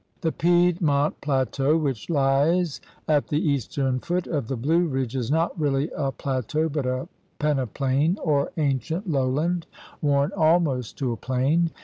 The 0.21 0.31
Piedmont 0.31 1.21
plateau, 1.21 1.77
which 1.77 2.09
lies 2.09 2.81
at 3.07 3.27
the 3.27 3.37
eastern 3.39 3.99
foot 3.99 4.25
of 4.25 4.47
the 4.47 4.55
Blue 4.57 4.87
Ridge, 4.87 5.15
is 5.15 5.29
not 5.29 5.59
really 5.59 5.91
a 5.95 6.11
plateau 6.11 6.67
but 6.69 6.87
a 6.87 7.07
peneplain 7.37 8.17
or 8.23 8.51
ancient 8.57 9.07
lowland 9.07 9.67
worn 10.01 10.01
62 10.01 10.01
THE 10.01 10.07
RED 10.07 10.07
MAN'S 10.07 10.31
CONTINENT 10.31 10.41
almost 10.67 10.97
to 10.97 11.11
a 11.11 11.17
plain. 11.17 11.69